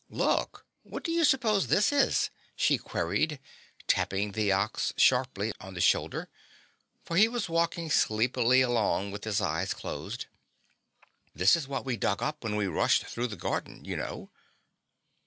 [0.09, 0.65] "Look!
[0.81, 3.39] What do you suppose this is?" she queried,
[3.85, 6.27] tapping the Ox sharply on the shoulder,
[7.03, 10.25] for he was walking sleepily along with his eyes closed.
[11.35, 14.31] "This is what we dug up when we rushed through the garden, you know."